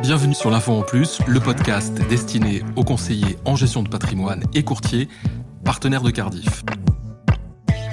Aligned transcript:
Bienvenue 0.00 0.34
sur 0.34 0.50
l'Info 0.50 0.72
en 0.72 0.82
Plus, 0.82 1.18
le 1.26 1.40
podcast 1.40 1.92
destiné 2.08 2.62
aux 2.76 2.84
conseillers 2.84 3.36
en 3.44 3.56
gestion 3.56 3.82
de 3.82 3.88
patrimoine 3.88 4.44
et 4.54 4.62
courtiers, 4.62 5.08
partenaires 5.64 6.02
de 6.02 6.10
Cardiff. 6.10 6.64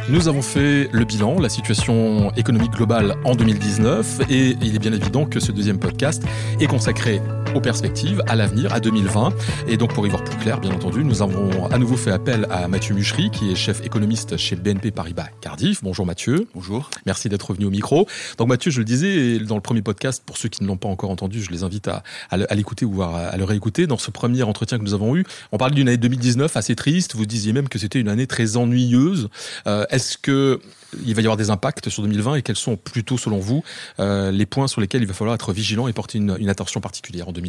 Nous 0.10 0.28
avons 0.28 0.44
fait 0.44 0.88
le 0.91 1.04
bilan, 1.04 1.39
la 1.39 1.49
situation 1.49 2.31
économique 2.36 2.73
globale 2.73 3.15
en 3.26 3.33
2019 3.33 4.21
et 4.29 4.55
il 4.62 4.76
est 4.76 4.79
bien 4.79 4.94
évident 4.94 5.26
que 5.26 5.39
ce 5.39 5.52
deuxième 5.52 5.79
podcast 5.79 6.23
est 6.60 6.68
consacré 6.68 7.21
aux 7.55 7.62
perspectives, 7.62 8.22
à 8.28 8.35
l'avenir, 8.35 8.74
à 8.74 8.79
2020. 8.79 9.33
Et 9.67 9.78
donc 9.78 9.94
pour 9.94 10.06
y 10.06 10.10
voir 10.10 10.24
plus 10.24 10.38
clair, 10.38 10.60
bien 10.60 10.71
entendu, 10.71 11.03
nous 11.03 11.21
avons 11.21 11.67
à 11.67 11.78
nouveau 11.78 11.96
fait 11.96 12.12
appel 12.12 12.46
à 12.49 12.67
Mathieu 12.67 12.94
Muchery, 12.94 13.31
qui 13.31 13.51
est 13.51 13.56
chef 13.56 13.83
économiste 13.85 14.35
chez 14.38 14.56
BNP 14.56 14.92
Paribas 14.92 15.28
Cardiff. 15.39 15.81
Bonjour 15.81 16.05
Mathieu. 16.05 16.48
Bonjour. 16.53 16.89
Merci 17.05 17.30
d'être 17.30 17.49
revenu 17.49 17.66
au 17.66 17.70
micro. 17.70 18.07
Donc 18.38 18.49
Mathieu, 18.49 18.71
je 18.71 18.80
le 18.80 18.85
disais 18.85 19.39
dans 19.39 19.55
le 19.55 19.62
premier 19.62 19.81
podcast, 19.81 20.21
pour 20.26 20.38
ceux 20.38 20.49
qui 20.49 20.63
ne 20.63 20.67
l'ont 20.67 20.77
pas 20.77 20.89
encore 20.89 21.09
entendu, 21.09 21.41
je 21.41 21.49
les 21.49 21.63
invite 21.63 21.88
à, 21.88 22.03
à 22.30 22.55
l'écouter 22.55 22.85
ou 22.85 23.02
à, 23.02 23.35
le 23.38 23.44
réécouter. 23.44 23.87
Dans 23.87 23.98
ce 23.98 24.12
premier 24.12 24.43
entretien 24.43 24.77
que 24.77 24.84
nous 24.84 24.93
avons 24.93 25.15
eu, 25.15 25.23
on 25.51 25.57
parlait 25.57 25.76
d'une 25.76 25.87
année 25.87 25.98
2019 25.98 26.57
assez 26.57 26.76
triste. 26.76 27.15
Vous 27.15 27.26
disiez 27.26 27.53
même 27.53 27.70
que 27.70 27.79
c'était 27.79 27.99
une 27.99 28.09
année 28.09 28.27
très 28.27 28.57
ennuyeuse. 28.57 29.29
Euh, 29.67 29.85
est-ce 29.90 30.17
que 30.17 30.59
il 31.05 31.15
va 31.15 31.21
y 31.21 31.26
avoir 31.26 31.37
des 31.37 31.49
impacts 31.49 31.90
sur 31.90 32.03
2020 32.03 32.35
et 32.35 32.41
quels 32.41 32.55
sont 32.55 32.77
plutôt, 32.77 33.17
selon 33.17 33.40
vous, 33.40 33.63
euh, 33.99 34.31
les 34.31 34.45
points 34.45 34.67
sur 34.67 34.81
lesquels 34.81 35.01
il 35.01 35.07
va 35.07 35.13
falloir 35.13 35.35
être 35.35 35.51
vigilant 35.53 35.87
et 35.87 35.93
porter 35.93 36.17
une, 36.17 36.49
attention 36.49 36.79
particulière 36.79 37.27
en 37.27 37.31
2020 37.31 37.45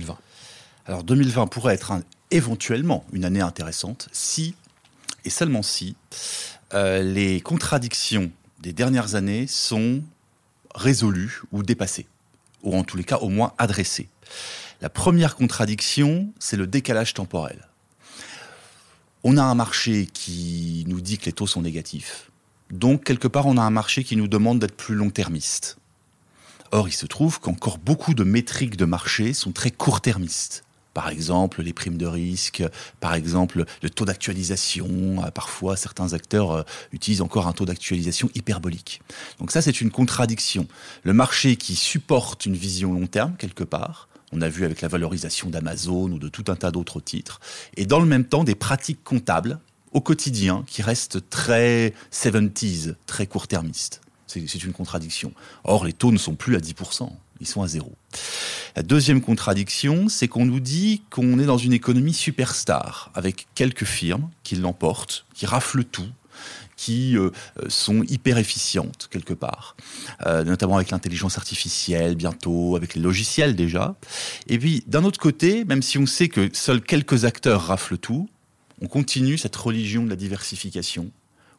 Alors 0.86 1.04
2020 1.04 1.46
pourrait 1.46 1.74
être 1.74 1.92
éventuellement 2.30 3.04
une 3.12 3.24
année 3.24 3.40
intéressante 3.40 4.08
si, 4.12 4.54
et 5.24 5.30
seulement 5.30 5.62
si, 5.62 5.96
euh, 6.74 7.02
les 7.02 7.40
contradictions 7.40 8.30
des 8.60 8.72
dernières 8.72 9.14
années 9.14 9.46
sont 9.46 10.02
résolues 10.74 11.42
ou 11.52 11.62
dépassées, 11.62 12.06
ou 12.62 12.76
en 12.76 12.84
tous 12.84 12.96
les 12.96 13.04
cas 13.04 13.18
au 13.18 13.28
moins 13.28 13.52
adressées. 13.58 14.08
La 14.80 14.90
première 14.90 15.36
contradiction, 15.36 16.32
c'est 16.38 16.56
le 16.56 16.66
décalage 16.66 17.14
temporel. 17.14 17.68
On 19.24 19.36
a 19.36 19.42
un 19.42 19.54
marché 19.54 20.06
qui 20.12 20.84
nous 20.86 21.00
dit 21.00 21.18
que 21.18 21.26
les 21.26 21.32
taux 21.32 21.46
sont 21.46 21.62
négatifs, 21.62 22.30
donc, 22.70 23.04
quelque 23.04 23.28
part, 23.28 23.46
on 23.46 23.56
a 23.56 23.62
un 23.62 23.70
marché 23.70 24.02
qui 24.04 24.16
nous 24.16 24.28
demande 24.28 24.58
d'être 24.58 24.76
plus 24.76 24.94
long-termiste. 24.94 25.78
Or, 26.76 26.90
il 26.90 26.92
se 26.92 27.06
trouve 27.06 27.40
qu'encore 27.40 27.78
beaucoup 27.78 28.12
de 28.12 28.22
métriques 28.22 28.76
de 28.76 28.84
marché 28.84 29.32
sont 29.32 29.50
très 29.50 29.70
court-termistes. 29.70 30.62
Par 30.92 31.08
exemple, 31.08 31.62
les 31.62 31.72
primes 31.72 31.96
de 31.96 32.04
risque, 32.04 32.62
par 33.00 33.14
exemple, 33.14 33.64
le 33.80 33.88
taux 33.88 34.04
d'actualisation. 34.04 35.24
Euh, 35.24 35.30
parfois, 35.30 35.78
certains 35.78 36.12
acteurs 36.12 36.50
euh, 36.50 36.62
utilisent 36.92 37.22
encore 37.22 37.46
un 37.46 37.54
taux 37.54 37.64
d'actualisation 37.64 38.28
hyperbolique. 38.34 39.00
Donc 39.38 39.52
ça, 39.52 39.62
c'est 39.62 39.80
une 39.80 39.90
contradiction. 39.90 40.68
Le 41.02 41.14
marché 41.14 41.56
qui 41.56 41.76
supporte 41.76 42.44
une 42.44 42.56
vision 42.56 42.92
long 42.92 43.06
terme, 43.06 43.36
quelque 43.38 43.64
part, 43.64 44.10
on 44.30 44.42
a 44.42 44.50
vu 44.50 44.66
avec 44.66 44.82
la 44.82 44.88
valorisation 44.88 45.48
d'Amazon 45.48 46.10
ou 46.12 46.18
de 46.18 46.28
tout 46.28 46.44
un 46.48 46.56
tas 46.56 46.72
d'autres 46.72 47.00
titres, 47.00 47.40
et 47.78 47.86
dans 47.86 48.00
le 48.00 48.06
même 48.06 48.26
temps, 48.26 48.44
des 48.44 48.54
pratiques 48.54 49.02
comptables 49.02 49.60
au 49.92 50.02
quotidien 50.02 50.62
qui 50.66 50.82
reste 50.82 51.30
très 51.30 51.94
70s, 52.12 52.96
très 53.06 53.26
court-termiste. 53.26 54.02
C'est 54.26 54.64
une 54.64 54.72
contradiction. 54.72 55.32
Or, 55.64 55.84
les 55.84 55.92
taux 55.92 56.12
ne 56.12 56.18
sont 56.18 56.34
plus 56.34 56.56
à 56.56 56.58
10%, 56.58 57.10
ils 57.40 57.46
sont 57.46 57.62
à 57.62 57.68
zéro. 57.68 57.92
La 58.74 58.82
deuxième 58.82 59.20
contradiction, 59.20 60.08
c'est 60.08 60.28
qu'on 60.28 60.46
nous 60.46 60.60
dit 60.60 61.02
qu'on 61.10 61.38
est 61.38 61.46
dans 61.46 61.58
une 61.58 61.72
économie 61.72 62.12
superstar, 62.12 63.10
avec 63.14 63.46
quelques 63.54 63.84
firmes 63.84 64.28
qui 64.42 64.56
l'emportent, 64.56 65.26
qui 65.34 65.46
raflent 65.46 65.84
tout, 65.84 66.08
qui 66.76 67.16
euh, 67.16 67.30
sont 67.68 68.02
hyper 68.02 68.38
efficientes 68.38 69.08
quelque 69.10 69.32
part, 69.32 69.76
euh, 70.26 70.44
notamment 70.44 70.76
avec 70.76 70.90
l'intelligence 70.90 71.38
artificielle 71.38 72.14
bientôt, 72.14 72.76
avec 72.76 72.94
les 72.94 73.00
logiciels 73.00 73.56
déjà. 73.56 73.96
Et 74.46 74.58
puis 74.58 74.84
d'un 74.86 75.04
autre 75.04 75.18
côté, 75.18 75.64
même 75.64 75.82
si 75.82 75.98
on 75.98 76.06
sait 76.06 76.28
que 76.28 76.50
seuls 76.52 76.82
quelques 76.82 77.24
acteurs 77.24 77.62
raflent 77.62 77.98
tout, 77.98 78.28
on 78.82 78.88
continue 78.88 79.38
cette 79.38 79.56
religion 79.56 80.04
de 80.04 80.10
la 80.10 80.16
diversification, 80.16 81.10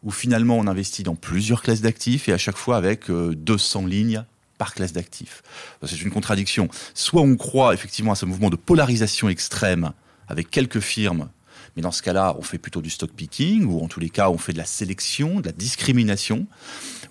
où 0.04 0.12
finalement 0.12 0.58
on 0.58 0.68
investit 0.68 1.04
dans 1.04 1.16
plusieurs 1.16 1.62
classes 1.62 1.82
d'actifs 1.82 2.30
et 2.30 2.34
à 2.34 2.38
chaque 2.38 2.58
fois 2.58 2.78
avec 2.78 3.10
200 3.10 3.84
euh, 3.84 3.88
lignes 3.88 4.24
par 4.58 4.74
classe 4.74 4.94
d'actifs. 4.94 5.44
C'est 5.86 6.02
une 6.02 6.12
contradiction. 6.12 6.68
Soit 6.94 7.22
on 7.22 7.36
croit 7.36 7.74
effectivement 7.74 8.14
à 8.14 8.16
ce 8.16 8.26
mouvement 8.26 8.50
de 8.50 8.56
polarisation 8.56 9.30
extrême 9.30 9.92
avec 10.28 10.50
quelques 10.50 10.80
firmes 10.80 11.30
mais 11.78 11.84
dans 11.84 11.92
ce 11.92 12.02
cas-là, 12.02 12.36
on 12.40 12.42
fait 12.42 12.58
plutôt 12.58 12.82
du 12.82 12.90
stock 12.90 13.12
picking, 13.12 13.66
ou 13.66 13.84
en 13.84 13.88
tous 13.88 14.00
les 14.00 14.10
cas, 14.10 14.32
on 14.32 14.40
fait 14.40 14.52
de 14.52 14.58
la 14.58 14.66
sélection, 14.66 15.40
de 15.42 15.46
la 15.46 15.52
discrimination. 15.52 16.48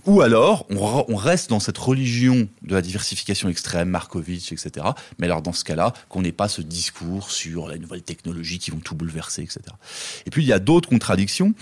Ou 0.06 0.22
alors, 0.22 0.66
on, 0.70 1.16
reste 1.16 1.50
dans 1.50 1.60
cette 1.60 1.78
religion 1.78 2.48
de 2.62 2.74
la 2.74 2.82
diversification 2.82 3.48
extrême, 3.48 3.88
Markovitch, 3.88 4.50
etc. 4.50 4.86
Mais 5.18 5.26
alors, 5.26 5.40
dans 5.40 5.52
ce 5.52 5.62
cas-là, 5.62 5.92
qu'on 6.08 6.22
n'ait 6.22 6.32
pas 6.32 6.48
ce 6.48 6.62
discours 6.62 7.30
sur 7.30 7.68
les 7.68 7.78
nouvelles 7.78 8.02
technologies 8.02 8.58
qui 8.58 8.72
vont 8.72 8.80
tout 8.80 8.96
bouleverser, 8.96 9.42
etc. 9.42 9.60
Et 10.26 10.30
puis, 10.30 10.42
il 10.42 10.48
y 10.48 10.52
a 10.52 10.58
d'autres 10.58 10.88
contradictions. 10.88 11.54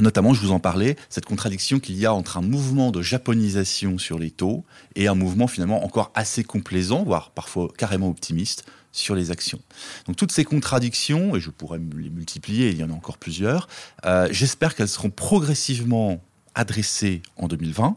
Notamment, 0.00 0.32
je 0.32 0.40
vous 0.40 0.52
en 0.52 0.60
parlais, 0.60 0.96
cette 1.08 1.26
contradiction 1.26 1.78
qu'il 1.78 1.96
y 1.96 2.06
a 2.06 2.14
entre 2.14 2.38
un 2.38 2.42
mouvement 2.42 2.90
de 2.90 3.02
japonisation 3.02 3.98
sur 3.98 4.18
les 4.18 4.30
taux 4.30 4.64
et 4.94 5.08
un 5.08 5.14
mouvement 5.14 5.46
finalement 5.46 5.84
encore 5.84 6.10
assez 6.14 6.42
complaisant, 6.42 7.04
voire 7.04 7.30
parfois 7.30 7.68
carrément 7.76 8.08
optimiste, 8.08 8.64
sur 8.92 9.14
les 9.14 9.30
actions. 9.30 9.60
Donc 10.06 10.16
toutes 10.16 10.32
ces 10.32 10.44
contradictions, 10.44 11.36
et 11.36 11.40
je 11.40 11.50
pourrais 11.50 11.78
les 11.78 12.10
multiplier, 12.10 12.70
il 12.70 12.78
y 12.78 12.84
en 12.84 12.90
a 12.90 12.92
encore 12.92 13.18
plusieurs, 13.18 13.68
euh, 14.04 14.28
j'espère 14.30 14.74
qu'elles 14.74 14.88
seront 14.88 15.10
progressivement 15.10 16.22
adressées 16.54 17.22
en 17.36 17.46
2020. 17.46 17.96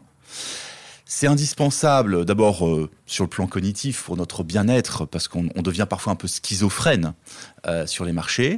C'est 1.06 1.26
indispensable 1.26 2.24
d'abord 2.24 2.66
euh, 2.66 2.90
sur 3.06 3.24
le 3.24 3.30
plan 3.30 3.46
cognitif 3.46 4.04
pour 4.04 4.16
notre 4.16 4.42
bien-être 4.42 5.04
parce 5.04 5.28
qu'on 5.28 5.62
devient 5.62 5.86
parfois 5.88 6.14
un 6.14 6.16
peu 6.16 6.28
schizophrène 6.28 7.12
euh, 7.66 7.86
sur 7.86 8.04
les 8.04 8.12
marchés. 8.12 8.56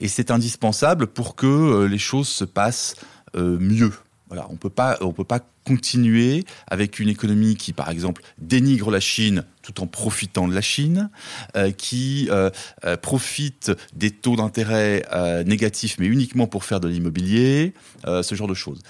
Et 0.00 0.08
c'est 0.08 0.30
indispensable 0.30 1.08
pour 1.08 1.34
que 1.34 1.84
les 1.84 1.98
choses 1.98 2.28
se 2.28 2.44
passent 2.44 2.94
mieux 3.34 3.92
voilà, 4.28 4.46
on 4.50 4.56
peut 4.56 4.70
pas, 4.70 4.98
on 5.00 5.12
peut 5.12 5.24
pas 5.24 5.40
continuer 5.64 6.44
avec 6.66 6.98
une 6.98 7.08
économie 7.08 7.56
qui, 7.56 7.72
par 7.72 7.90
exemple, 7.90 8.22
dénigre 8.38 8.90
la 8.90 9.00
Chine 9.00 9.44
tout 9.62 9.82
en 9.82 9.86
profitant 9.86 10.48
de 10.48 10.54
la 10.54 10.62
Chine, 10.62 11.10
euh, 11.54 11.70
qui 11.72 12.28
euh, 12.30 12.48
euh, 12.86 12.96
profite 12.96 13.70
des 13.94 14.10
taux 14.10 14.36
d'intérêt 14.36 15.04
négatifs, 15.44 15.96
mais 15.98 16.06
uniquement 16.06 16.46
pour 16.46 16.64
faire 16.64 16.80
de 16.80 16.88
l'immobilier, 16.88 17.74
ce 18.04 18.34
genre 18.34 18.48
de 18.48 18.54
choses. 18.54 18.80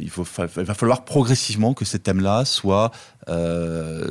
il, 0.00 0.10
va 0.10 0.74
falloir 0.74 1.04
progressivement 1.04 1.74
que 1.74 1.84
ces 1.84 1.98
thèmes-là 1.98 2.44
soient, 2.44 2.90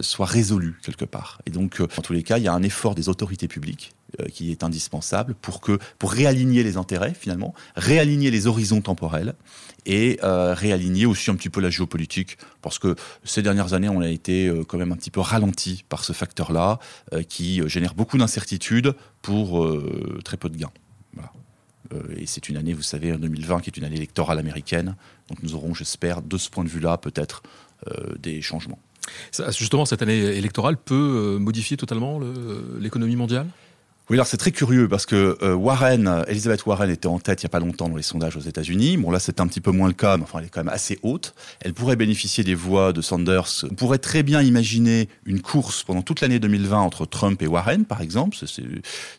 soient 0.01 0.25
résolus 0.25 0.79
quelque 0.83 1.05
part. 1.05 1.41
Et 1.45 1.51
donc, 1.51 1.81
en 1.81 2.01
tous 2.01 2.13
les 2.13 2.23
cas, 2.23 2.37
il 2.37 2.43
y 2.43 2.47
a 2.47 2.53
un 2.53 2.63
effort 2.63 2.95
des 2.95 3.09
autorités 3.09 3.47
publiques 3.47 3.93
qui 4.33 4.51
est 4.51 4.63
indispensable 4.63 5.35
pour 5.35 5.61
que 5.61 5.79
pour 5.99 6.11
réaligner 6.11 6.63
les 6.63 6.77
intérêts 6.77 7.13
finalement, 7.13 7.53
réaligner 7.75 8.31
les 8.31 8.47
horizons 8.47 8.81
temporels 8.81 9.35
et 9.85 10.19
euh, 10.23 10.53
réaligner 10.53 11.05
aussi 11.05 11.29
un 11.29 11.35
petit 11.35 11.49
peu 11.49 11.61
la 11.61 11.69
géopolitique, 11.69 12.37
parce 12.61 12.79
que 12.79 12.95
ces 13.23 13.41
dernières 13.41 13.73
années, 13.73 13.89
on 13.89 14.01
a 14.01 14.09
été 14.09 14.47
euh, 14.47 14.63
quand 14.63 14.77
même 14.77 14.91
un 14.91 14.95
petit 14.95 15.11
peu 15.11 15.19
ralenti 15.19 15.83
par 15.87 16.03
ce 16.03 16.13
facteur-là, 16.13 16.79
euh, 17.13 17.23
qui 17.23 17.61
génère 17.67 17.93
beaucoup 17.93 18.17
d'incertitudes 18.17 18.95
pour 19.21 19.67
très 20.23 20.37
peu 20.37 20.49
de 20.49 20.57
gains. 20.57 20.71
et 22.15 22.25
c'est 22.25 22.49
une 22.49 22.57
année, 22.57 22.73
vous 22.73 22.83
savez, 22.83 23.11
en 23.11 23.17
2020, 23.17 23.61
qui 23.61 23.69
est 23.69 23.77
une 23.77 23.83
année 23.83 23.95
électorale 23.95 24.37
américaine, 24.37 24.95
donc 25.29 25.41
nous 25.41 25.55
aurons, 25.55 25.73
j'espère, 25.73 26.21
de 26.21 26.37
ce 26.37 26.49
point 26.49 26.63
de 26.63 26.69
vue-là, 26.69 26.97
peut-être 26.97 27.41
des 28.19 28.41
changements. 28.43 28.77
justement, 29.57 29.85
cette 29.85 30.03
année 30.03 30.19
électorale 30.19 30.77
peut 30.77 31.37
modifier 31.39 31.75
totalement 31.75 32.19
l'économie 32.79 33.15
mondiale? 33.15 33.47
Oui, 34.09 34.17
alors 34.17 34.27
c'est 34.27 34.37
très 34.37 34.51
curieux 34.51 34.87
parce 34.87 35.07
que 35.07 35.35
euh, 35.41 35.55
Warren, 35.55 36.23
Elizabeth 36.27 36.67
Warren 36.67 36.91
était 36.91 37.07
en 37.07 37.17
tête 37.17 37.41
il 37.41 37.45
y 37.45 37.47
a 37.47 37.49
pas 37.49 37.59
longtemps 37.59 37.89
dans 37.89 37.95
les 37.95 38.03
sondages 38.03 38.37
aux 38.37 38.41
États-Unis. 38.41 38.97
Bon 38.97 39.09
là 39.09 39.19
c'est 39.19 39.39
un 39.39 39.47
petit 39.47 39.61
peu 39.61 39.71
moins 39.71 39.87
le 39.87 39.95
cas, 39.95 40.17
mais 40.17 40.23
enfin 40.23 40.37
elle 40.39 40.45
est 40.45 40.49
quand 40.49 40.63
même 40.63 40.73
assez 40.73 40.99
haute. 41.01 41.33
Elle 41.61 41.73
pourrait 41.73 41.95
bénéficier 41.95 42.43
des 42.43 42.53
voix 42.53 42.93
de 42.93 43.01
Sanders. 43.01 43.65
On 43.69 43.73
pourrait 43.73 43.97
très 43.97 44.21
bien 44.21 44.43
imaginer 44.43 45.09
une 45.25 45.41
course 45.41 45.81
pendant 45.81 46.03
toute 46.03 46.21
l'année 46.21 46.37
2020 46.37 46.77
entre 46.77 47.07
Trump 47.07 47.41
et 47.41 47.47
Warren, 47.47 47.85
par 47.85 48.01
exemple. 48.01 48.37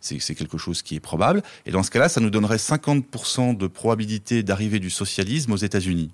C'est 0.01 0.35
quelque 0.37 0.57
chose 0.57 0.83
qui 0.83 0.95
est 0.95 1.01
probable. 1.01 1.43
Et 1.67 1.73
dans 1.73 1.83
ce 1.83 1.91
cas-là, 1.91 2.09
ça 2.09 2.21
nous 2.21 2.31
donnerait 2.31 2.59
50% 2.59 3.57
de 3.57 3.67
probabilité 3.67 4.45
d'arrivée 4.45 4.79
du 4.79 4.91
socialisme 4.91 5.51
aux 5.51 5.57
États-Unis 5.57 6.11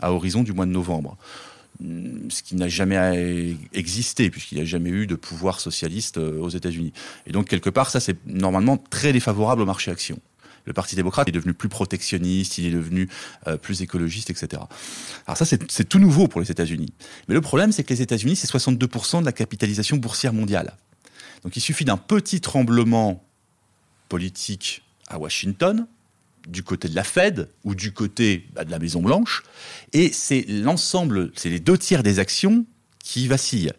à 0.00 0.12
horizon 0.12 0.42
du 0.42 0.52
mois 0.52 0.66
de 0.66 0.72
novembre. 0.72 1.16
Mm, 1.80 2.30
ce 2.30 2.42
qui 2.42 2.56
n'a 2.56 2.68
jamais 2.68 3.54
existé, 3.72 4.30
puisqu'il 4.30 4.56
n'y 4.56 4.62
a 4.62 4.64
jamais 4.64 4.90
eu 4.90 5.06
de 5.06 5.14
pouvoir 5.14 5.60
socialiste 5.60 6.18
euh, 6.18 6.40
aux 6.40 6.48
États-Unis. 6.48 6.92
Et 7.26 7.32
donc, 7.32 7.48
quelque 7.48 7.70
part, 7.70 7.90
ça, 7.90 8.00
c'est 8.00 8.16
normalement 8.26 8.78
très 8.78 9.12
défavorable 9.12 9.62
au 9.62 9.66
marché 9.66 9.90
action. 9.90 10.18
Le 10.64 10.72
Parti 10.72 10.96
démocrate 10.96 11.28
est 11.28 11.32
devenu 11.32 11.54
plus 11.54 11.68
protectionniste, 11.68 12.58
il 12.58 12.66
est 12.66 12.70
devenu 12.70 13.08
euh, 13.46 13.56
plus 13.56 13.82
écologiste, 13.82 14.30
etc. 14.30 14.62
Alors 15.26 15.36
ça, 15.36 15.44
c'est 15.44 15.88
tout 15.88 15.98
nouveau 16.00 16.26
pour 16.26 16.40
les 16.40 16.50
États-Unis. 16.50 16.92
Mais 17.28 17.34
le 17.34 17.40
problème, 17.40 17.70
c'est 17.70 17.84
que 17.84 17.92
les 17.92 18.02
États-Unis, 18.02 18.34
c'est 18.36 18.50
62% 18.50 19.20
de 19.20 19.24
la 19.24 19.32
capitalisation 19.32 19.96
boursière 19.96 20.32
mondiale. 20.32 20.76
Donc 21.44 21.56
il 21.56 21.60
suffit 21.60 21.84
d'un 21.84 21.96
petit 21.96 22.40
tremblement 22.40 23.22
politique 24.08 24.82
à 25.06 25.18
Washington 25.18 25.86
du 26.46 26.62
côté 26.62 26.88
de 26.88 26.94
la 26.94 27.04
Fed 27.04 27.48
ou 27.64 27.74
du 27.74 27.92
côté 27.92 28.46
bah, 28.54 28.64
de 28.64 28.70
la 28.70 28.78
Maison 28.78 29.02
Blanche, 29.02 29.42
et 29.92 30.12
c'est 30.12 30.44
l'ensemble, 30.48 31.32
c'est 31.34 31.50
les 31.50 31.60
deux 31.60 31.76
tiers 31.78 32.02
des 32.02 32.18
actions 32.18 32.64
qui 32.98 33.28
vacillent. 33.28 33.72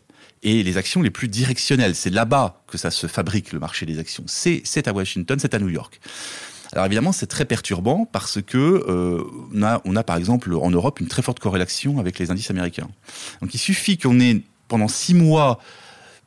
et 0.44 0.64
les 0.64 0.78
actions 0.78 1.02
les 1.02 1.10
plus 1.10 1.28
directionnelles. 1.28 1.96
C'est 1.96 2.10
là-bas 2.10 2.64
que 2.68 2.78
ça 2.78 2.92
se 2.92 3.08
fabrique, 3.08 3.52
le 3.52 3.60
marché 3.60 3.86
des 3.86 4.00
actions. 4.00 4.24
C'est 4.28 4.88
à 4.88 4.94
Washington, 4.94 5.38
c'est 5.40 5.54
à 5.54 5.60
New 5.60 5.70
York. 5.70 6.00
Alors 6.74 6.86
évidemment, 6.86 7.12
c'est 7.12 7.28
très 7.28 7.46
perturbant 7.46 8.06
parce 8.06 8.42
que 8.42 8.58
euh, 8.58 9.24
on, 9.54 9.64
a, 9.64 9.82
on 9.86 9.96
a 9.96 10.04
par 10.04 10.18
exemple 10.18 10.54
en 10.54 10.70
Europe 10.70 11.00
une 11.00 11.08
très 11.08 11.22
forte 11.22 11.40
corrélation 11.40 12.00
avec 12.00 12.20
les 12.20 12.30
indices 12.30 12.52
américains. 12.52 12.90
Donc 13.42 13.54
il 13.54 13.58
suffit 13.58 13.98
qu'on 13.98 14.20
ait 14.20 14.42
pendant 14.68 14.88
six 14.88 15.14
mois 15.14 15.60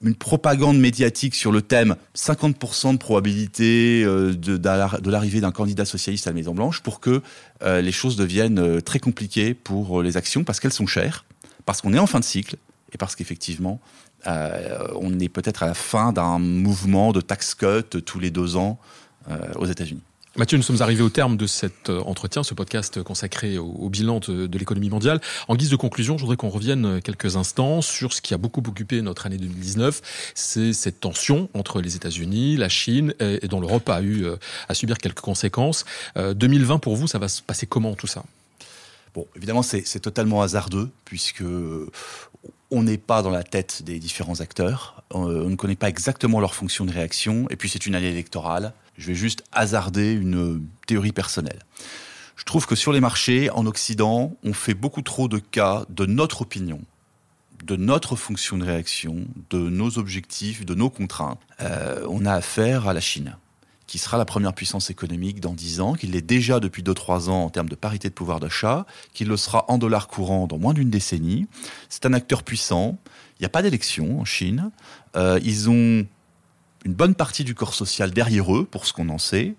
une 0.02 0.14
propagande 0.14 0.79
médiatique 0.79 1.35
sur 1.35 1.52
le 1.52 1.62
thème 1.62 1.97
50% 2.17 2.93
de 2.93 2.99
probabilité 2.99 4.02
euh, 4.05 4.35
de, 4.35 5.11
l'arrivée 5.11 5.41
d'un 5.41 5.52
candidat 5.52 5.85
socialiste 5.85 6.26
à 6.26 6.31
la 6.31 6.35
Maison 6.35 6.55
Blanche 6.55 6.81
pour 6.81 7.00
que 7.00 7.23
euh, 7.62 7.81
les 7.81 7.93
choses 7.93 8.17
deviennent 8.17 8.58
euh, 8.58 8.81
très 8.81 8.99
compliquées 8.99 9.55
pour 9.55 10.02
les 10.02 10.17
actions 10.17 10.44
parce 10.44 10.58
qu'elles 10.61 10.73
sont 10.73 10.87
chères, 10.87 11.25
parce 11.67 11.82
qu'on 11.82 11.93
est 11.93 11.99
en 11.99 12.06
fin 12.06 12.20
de 12.20 12.25
cycle 12.25 12.56
et 12.93 12.99
parce 12.99 13.14
qu'effectivement 13.14 13.81
on 14.26 15.19
est 15.19 15.31
peut-être 15.31 15.62
à 15.62 15.67
la 15.67 15.73
fin 15.73 16.12
d'un 16.12 16.38
mouvement 16.38 17.12
de 17.12 17.23
tax 17.23 17.55
cut 17.55 18.03
tous 18.05 18.19
les 18.19 18.31
deux 18.31 18.56
ans 18.56 18.79
aux 19.56 19.64
États-Unis. 19.64 20.03
Mathieu, 20.37 20.56
nous 20.56 20.62
sommes 20.62 20.81
arrivés 20.81 21.03
au 21.03 21.11
terme 21.11 21.37
de 21.37 21.49
cet 21.49 21.91
euh, 21.91 22.00
entretien, 22.03 22.44
ce 22.44 22.55
podcast 22.55 23.03
consacré 23.03 23.59
au, 23.59 23.88
bilan 23.88 24.21
de, 24.21 24.56
l'économie 24.56 24.88
mondiale. 24.88 25.21
En 25.49 25.56
guise 25.56 25.71
de 25.71 25.77
conclusion, 25.77 26.19
je 26.19 26.23
voudrais 26.23 26.37
qu'on 26.37 26.50
revienne 26.50 27.03
quelques 27.03 27.35
instants 27.35 27.82
sur 27.82 28.12
ce 28.12 28.21
qui 28.21 28.32
a 28.32 28.38
beaucoup 28.38 28.62
occupé 28.65 29.03
notre 29.03 29.27
année 29.27 29.38
2019, 29.38 30.32
c'est 30.37 30.73
cette 30.73 31.00
tension 31.00 31.49
entre 31.53 31.81
les 31.81 31.97
États-Unis, 31.97 32.56
la 32.56 32.69
Chine 32.69 33.12
et, 33.19 33.49
dont 33.49 33.61
l'Europe 33.61 33.88
a 33.88 34.03
eu 34.03 34.25
euh, 34.25 34.37
à 34.69 34.75
subir 34.75 34.99
quelques 34.99 35.21
conséquences. 35.21 35.85
2020 36.15 36.75
euh, 36.75 36.79
pour 36.79 36.94
vous, 36.94 37.09
ça 37.09 37.19
va 37.19 37.27
se 37.27 37.43
passer 37.43 37.67
comment 37.67 37.97
tout 37.97 38.06
ça? 38.06 38.23
Bon, 39.15 39.27
évidemment, 39.35 39.62
c'est 39.62 40.00
totalement 40.00 40.43
hasardeux 40.43 40.91
puisque 41.05 41.43
on 42.70 42.82
n'est 42.82 42.99
pas 42.99 43.22
dans 43.22 43.31
la 43.31 43.43
tête 43.43 43.82
des 43.82 43.99
différents 43.99 44.40
acteurs, 44.40 45.02
on 45.11 45.26
ne 45.26 45.56
connaît 45.56 45.76
pas 45.76 45.88
exactement 45.88 46.40
leur 46.40 46.55
fonction 46.55 46.84
de 46.84 46.93
réaction, 46.93 47.46
et 47.50 47.56
puis 47.56 47.69
c'est 47.69 47.87
une 47.87 47.94
année 47.94 48.11
électorale. 48.11 48.72
Je 48.96 49.06
vais 49.08 49.14
juste 49.14 49.44
hasarder 49.52 50.12
une 50.12 50.62
théorie 50.87 51.12
personnelle. 51.12 51.61
Je 52.37 52.44
trouve 52.44 52.67
que 52.67 52.75
sur 52.75 52.93
les 52.93 53.00
marchés, 53.00 53.50
en 53.50 53.67
Occident, 53.67 54.37
on 54.44 54.52
fait 54.52 54.75
beaucoup 54.75 55.02
trop 55.02 55.28
de 55.28 55.38
cas 55.38 55.84
de 55.90 56.06
notre 56.06 56.43
opinion, 56.43 56.81
de 57.64 57.76
notre 57.76 58.17
fonction 58.17 58.56
de 58.56 58.64
réaction, 58.64 59.26
de 59.50 59.58
nos 59.58 59.99
objectifs, 59.99 60.64
de 60.64 60.75
nos 60.75 60.90
contraintes. 60.90 61.38
Euh, 61.61 62.06
on 62.08 62.25
a 62.25 62.32
affaire 62.32 62.88
à 62.88 62.94
la 62.94 63.00
Chine, 63.00 63.37
qui 63.90 63.98
sera 63.98 64.19
la 64.19 64.25
première 64.25 64.52
puissance 64.52 64.88
économique 64.88 65.40
dans 65.40 65.52
10 65.52 65.81
ans, 65.81 65.94
qu'il 65.94 66.12
l'est 66.12 66.22
déjà 66.22 66.60
depuis 66.60 66.84
2-3 66.84 67.28
ans 67.28 67.42
en 67.42 67.50
termes 67.50 67.69
de 67.69 67.75
parité 67.75 68.08
de 68.08 68.14
pouvoir 68.14 68.38
d'achat, 68.38 68.87
qu'il 69.14 69.26
le 69.26 69.37
sera 69.37 69.64
en 69.66 69.78
dollars 69.78 70.06
courants 70.06 70.46
dans 70.46 70.58
moins 70.58 70.75
d'une 70.75 70.90
décennie. 70.90 71.48
C'est 71.88 72.06
un 72.06 72.12
acteur 72.12 72.44
puissant. 72.44 72.98
Il 73.38 73.42
n'y 73.42 73.46
a 73.46 73.48
pas 73.48 73.62
d'élection 73.62 74.20
en 74.20 74.25
Chine. 74.25 74.70
Euh, 75.16 75.40
ils 75.42 75.70
ont 75.70 76.06
une 76.84 76.94
bonne 76.94 77.16
partie 77.16 77.42
du 77.42 77.56
corps 77.56 77.75
social 77.75 78.12
derrière 78.12 78.54
eux, 78.54 78.64
pour 78.64 78.87
ce 78.87 78.92
qu'on 78.92 79.08
en 79.08 79.19
sait. 79.19 79.56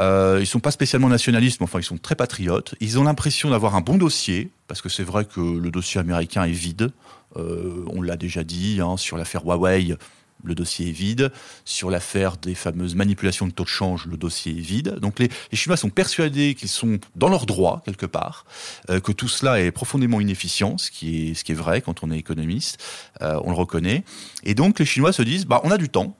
Euh, 0.00 0.38
ils 0.40 0.48
sont 0.48 0.58
pas 0.58 0.72
spécialement 0.72 1.08
nationalistes, 1.08 1.60
mais 1.60 1.64
enfin 1.64 1.78
ils 1.78 1.84
sont 1.84 1.96
très 1.96 2.16
patriotes. 2.16 2.74
Ils 2.80 2.98
ont 2.98 3.04
l'impression 3.04 3.50
d'avoir 3.50 3.76
un 3.76 3.82
bon 3.82 3.98
dossier, 3.98 4.50
parce 4.66 4.82
que 4.82 4.88
c'est 4.88 5.04
vrai 5.04 5.26
que 5.26 5.40
le 5.40 5.70
dossier 5.70 6.00
américain 6.00 6.42
est 6.42 6.50
vide. 6.50 6.90
Euh, 7.36 7.84
on 7.86 8.02
l'a 8.02 8.16
déjà 8.16 8.42
dit 8.42 8.80
hein, 8.82 8.96
sur 8.96 9.16
l'affaire 9.16 9.44
Huawei. 9.44 9.96
Le 10.44 10.54
dossier 10.54 10.88
est 10.88 10.92
vide. 10.92 11.32
Sur 11.64 11.90
l'affaire 11.90 12.36
des 12.36 12.54
fameuses 12.54 12.94
manipulations 12.94 13.46
de 13.46 13.52
taux 13.52 13.64
de 13.64 13.68
change, 13.68 14.06
le 14.06 14.16
dossier 14.16 14.52
est 14.52 14.60
vide. 14.60 14.98
Donc 15.00 15.18
les, 15.18 15.28
Chinois 15.52 15.76
sont 15.76 15.90
persuadés 15.90 16.54
qu'ils 16.54 16.68
sont 16.68 16.98
dans 17.16 17.28
leur 17.28 17.46
droit 17.46 17.82
quelque 17.84 18.06
part, 18.06 18.44
euh, 18.88 19.00
que 19.00 19.12
tout 19.12 19.28
cela 19.28 19.60
est 19.60 19.70
profondément 19.70 20.20
inefficient, 20.20 20.78
ce 20.78 20.90
qui 20.90 21.30
est, 21.30 21.52
vrai 21.52 21.80
quand 21.80 22.02
on 22.02 22.10
est 22.10 22.18
économiste, 22.18 22.82
euh, 23.22 23.40
on 23.44 23.50
le 23.50 23.56
reconnaît. 23.56 24.04
Et 24.44 24.54
donc 24.54 24.78
les 24.78 24.84
Chinois 24.84 25.12
se 25.12 25.22
disent, 25.22 25.46
bah 25.46 25.60
on 25.64 25.70
a 25.70 25.78
du 25.78 25.88
temps, 25.88 26.16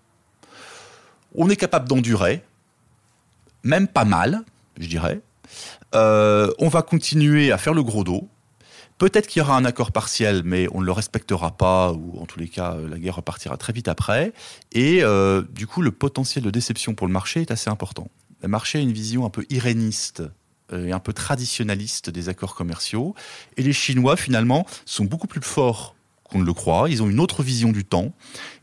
on 1.35 1.49
est 1.49 1.57
capable 1.57 1.89
d'endurer, 1.89 2.43
même 3.63 3.87
pas 3.87 4.05
mal, 4.05 4.43
je 4.79 4.89
dirais. 4.89 5.21
Euh, 5.95 6.53
on 6.59 6.69
va 6.69 6.83
continuer 6.83 7.53
à 7.53 7.59
faire 7.59 7.75
le 7.75 7.83
gros 7.83 8.05
dos. 8.05 8.29
Peut-être 9.01 9.29
qu'il 9.29 9.41
y 9.41 9.43
aura 9.43 9.57
un 9.57 9.65
accord 9.65 9.93
partiel, 9.93 10.43
mais 10.45 10.69
on 10.73 10.83
ne 10.83 10.85
le 10.85 10.93
respectera 10.93 11.57
pas, 11.57 11.91
ou 11.93 12.21
en 12.21 12.27
tous 12.27 12.39
les 12.39 12.49
cas, 12.49 12.77
la 12.77 12.99
guerre 12.99 13.17
repartira 13.17 13.57
très 13.57 13.73
vite 13.73 13.89
après. 13.89 14.35
Et 14.73 15.03
euh, 15.03 15.41
du 15.55 15.67
coup, 15.67 15.81
le 15.81 15.91
potentiel 15.91 16.45
de 16.45 16.51
déception 16.51 16.95
pour 16.95 17.07
le 17.07 17.13
marché 17.15 17.41
est 17.41 17.51
assez 17.51 17.71
important. 17.71 18.09
Le 18.43 18.49
marché 18.49 18.77
a 18.77 18.83
une 18.83 18.93
vision 18.93 19.25
un 19.25 19.31
peu 19.31 19.47
iréniste 19.49 20.23
euh, 20.75 20.89
et 20.89 20.93
un 20.93 20.99
peu 20.99 21.15
traditionnaliste 21.15 22.11
des 22.11 22.29
accords 22.29 22.55
commerciaux. 22.55 23.15
Et 23.57 23.63
les 23.63 23.73
Chinois, 23.73 24.19
finalement, 24.19 24.67
sont 24.85 25.07
beaucoup 25.07 25.27
plus 25.27 25.41
forts 25.41 25.95
qu'on 26.31 26.39
ne 26.39 26.45
le 26.45 26.53
croit. 26.53 26.89
Ils 26.89 27.03
ont 27.03 27.09
une 27.09 27.21
autre 27.21 27.43
vision 27.43 27.73
du 27.73 27.85
temps. 27.85 28.13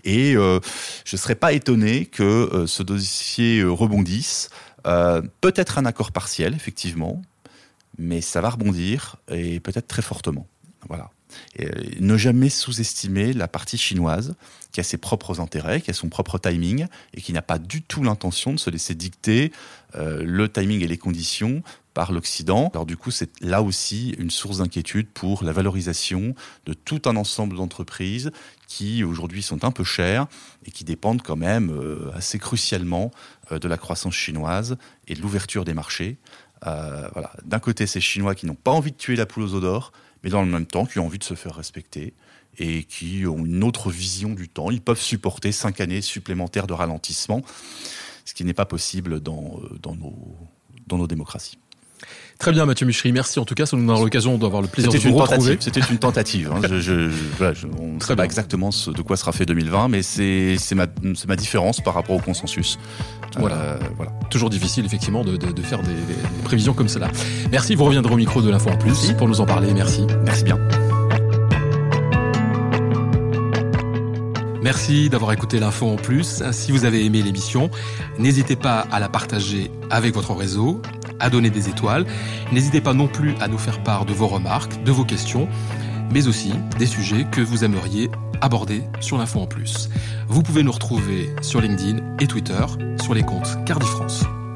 Et 0.04 0.36
euh, 0.36 0.60
je 1.06 1.16
ne 1.16 1.20
serais 1.20 1.36
pas 1.36 1.54
étonné 1.54 2.06
que 2.06 2.24
euh, 2.24 2.68
ce 2.68 2.84
dossier 2.84 3.60
euh, 3.60 3.72
rebondisse. 3.72 4.50
peut-être 5.42 5.78
un 5.78 5.86
accord 5.86 6.12
partiel, 6.12 6.54
effectivement, 6.54 7.22
mais 7.98 8.22
ça 8.22 8.42
va 8.42 8.50
rebondir 8.50 9.18
et 9.30 9.60
peut-être 9.60 9.88
très 9.88 10.02
fortement. 10.02 10.48
Voilà. 10.88 11.10
ne 12.00 12.18
jamais 12.18 12.50
sous-estimer 12.50 13.34
la 13.34 13.48
partie 13.48 13.78
chinoise 13.78 14.36
qui 14.72 14.80
a 14.80 14.84
ses 14.84 14.98
propres 14.98 15.42
intérêts, 15.42 15.82
qui 15.82 15.90
a 15.92 15.94
son 15.94 16.08
propre 16.08 16.38
timing 16.38 16.86
et 17.14 17.22
qui 17.22 17.34
n'a 17.34 17.42
pas 17.42 17.60
du 17.60 17.82
tout 17.82 18.04
l'intention 18.04 18.54
de 18.54 18.58
se 18.58 18.70
laisser 18.70 18.96
dicter 18.96 19.52
le 19.96 20.48
timing 20.48 20.82
et 20.84 20.88
les 20.88 20.98
conditions 20.98 21.64
par 21.98 22.12
l'Occident. 22.12 22.70
Alors 22.76 22.86
du 22.86 22.96
coup, 22.96 23.10
c'est 23.10 23.32
là 23.42 23.64
aussi 23.64 24.12
une 24.20 24.30
source 24.30 24.60
d'inquiétude 24.60 25.08
pour 25.08 25.44
la 25.44 25.52
valorisation 25.52 26.36
de 26.68 26.74
tout 26.74 27.02
un 27.06 27.16
ensemble 27.16 27.56
d'entreprises 27.56 28.30
qui 28.68 29.04
aujourd'hui 29.04 29.42
sont 29.42 29.66
un 29.66 29.72
peu 29.72 29.84
chères 29.84 30.28
et 30.68 30.70
qui 30.70 30.84
dépendent 30.84 31.24
quand 31.24 31.36
même 31.36 31.72
euh, 31.72 32.12
assez 32.14 32.38
crucialement 32.38 33.10
euh, 33.52 33.58
de 33.58 33.68
la 33.68 33.78
croissance 33.78 34.14
chinoise 34.14 34.78
et 35.08 35.16
de 35.16 35.22
l'ouverture 35.22 35.66
des 35.66 35.74
marchés. 35.74 36.18
Euh, 36.66 37.08
voilà. 37.14 37.32
D'un 37.44 37.60
côté, 37.60 37.86
ces 37.86 38.02
Chinois 38.02 38.36
qui 38.36 38.46
n'ont 38.46 38.56
pas 38.56 38.72
envie 38.72 38.92
de 38.92 38.98
tuer 38.98 39.16
la 39.16 39.26
poule 39.26 39.44
aux 39.44 39.54
œufs 39.54 39.62
d'or, 39.62 39.92
mais 40.24 40.30
dans 40.30 40.42
le 40.42 40.50
même 40.50 40.66
temps 40.66 40.86
qui 40.86 41.00
ont 41.00 41.06
envie 41.06 41.20
de 41.20 41.24
se 41.24 41.36
faire 41.36 41.56
respecter 41.56 42.14
et 42.58 42.84
qui 42.84 43.26
ont 43.28 43.46
une 43.46 43.64
autre 43.64 43.92
vision 43.92 44.34
du 44.34 44.50
temps. 44.50 44.72
Ils 44.72 44.82
peuvent 44.82 45.02
supporter 45.02 45.52
cinq 45.52 45.80
années 45.80 46.02
supplémentaires 46.02 46.68
de 46.68 46.74
ralentissement, 46.74 47.44
ce 48.26 48.34
qui 48.34 48.44
n'est 48.44 48.54
pas 48.54 48.66
possible 48.66 49.20
dans, 49.20 49.60
dans, 49.82 49.96
nos, 49.96 50.16
dans 50.88 50.98
nos 50.98 51.08
démocraties. 51.08 51.60
Très 52.40 52.52
bien, 52.52 52.66
Mathieu 52.66 52.86
Michery. 52.86 53.12
Merci. 53.12 53.40
En 53.40 53.46
tout 53.46 53.56
cas, 53.56 53.66
ça 53.66 53.76
nous 53.76 53.86
donne 53.86 54.00
l'occasion 54.00 54.38
d'avoir 54.38 54.62
le 54.62 54.68
plaisir 54.68 54.92
de 54.92 54.98
vous 54.98 55.18
retrouver. 55.18 55.58
C'était 55.60 55.80
une 55.80 55.98
tentative. 55.98 56.52
Hein. 56.54 56.62
Je, 56.70 56.80
je, 56.80 57.10
je, 57.10 57.68
on 57.80 57.96
ne 57.96 58.00
sait 58.00 58.16
pas 58.16 58.26
exactement 58.26 58.70
de 58.70 59.02
quoi 59.02 59.18
sera 59.18 59.32
fait 59.32 59.46
2020, 59.46 59.88
mais 59.88 60.04
c'est 60.04 60.58
ma, 60.76 60.86
ma 61.28 61.36
différence 61.36 61.82
par 61.82 61.94
rapport 61.94 62.16
au 62.16 62.20
consensus. 62.22 62.78
Voilà. 63.38 63.56
Euh, 63.56 63.78
voilà. 63.96 64.12
Toujours 64.30 64.50
difficile, 64.50 64.86
effectivement, 64.86 65.24
de, 65.24 65.38
de, 65.38 65.52
de 65.52 65.62
faire 65.62 65.82
des, 65.82 65.94
des, 65.94 66.44
prévisions 66.44 66.74
comme 66.74 66.90
cela. 66.90 67.10
Merci. 67.52 67.76
Vous 67.76 67.86
reviendrez 67.86 68.14
au 68.14 68.18
micro 68.18 68.42
de 68.42 68.50
l'info 68.50 68.70
en 68.70 68.78
plus 68.78 69.14
pour 69.14 69.28
nous 69.28 69.42
en 69.42 69.46
parler. 69.46 69.74
Merci. 69.74 70.06
Merci 70.24 70.44
bien. 70.44 70.58
Merci 74.68 75.10
d'avoir 75.10 75.32
écouté 75.32 75.60
l'info 75.60 75.88
en 75.88 75.96
plus. 75.96 76.44
Si 76.52 76.74
vous 76.74 76.84
avez 76.84 77.06
aimé 77.06 77.22
l'émission, 77.22 77.70
n'hésitez 78.20 78.58
pas 78.58 78.86
à 78.92 79.00
la 79.00 79.08
partager 79.08 79.72
avec 79.90 80.14
votre 80.14 80.34
réseau, 80.34 80.82
à 81.20 81.30
donner 81.30 81.50
des 81.50 81.70
étoiles. 81.70 82.06
N'hésitez 82.52 82.82
pas 82.82 82.94
non 82.94 83.08
plus 83.08 83.36
à 83.40 83.48
nous 83.48 83.58
faire 83.58 83.82
part 83.84 84.06
de 84.06 84.14
vos 84.14 84.28
remarques, 84.28 84.84
de 84.84 84.92
vos 84.92 85.06
questions, 85.06 85.48
mais 86.12 86.28
aussi 86.28 86.54
des 86.80 86.86
sujets 86.86 87.26
que 87.32 87.42
vous 87.42 87.64
aimeriez 87.64 88.10
aborder 88.42 88.84
sur 89.00 89.18
l'info 89.18 89.40
en 89.40 89.48
plus. 89.48 89.90
Vous 90.28 90.44
pouvez 90.44 90.64
nous 90.64 90.72
retrouver 90.72 91.30
sur 91.42 91.62
LinkedIn 91.62 91.98
et 92.20 92.28
Twitter 92.28 92.66
sur 93.02 93.14
les 93.14 93.24
comptes 93.24 93.64
Cardifrance. 93.66 94.24
France. 94.24 94.47